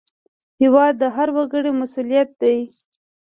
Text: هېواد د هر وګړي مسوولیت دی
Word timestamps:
هېواد 0.61 0.93
د 1.01 1.03
هر 1.15 1.29
وګړي 1.37 1.71
مسوولیت 1.79 2.29
دی 2.41 2.57